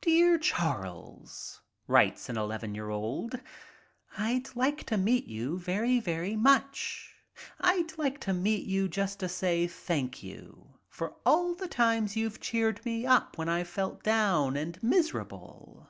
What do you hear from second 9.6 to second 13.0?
thank you for all the times you've cheered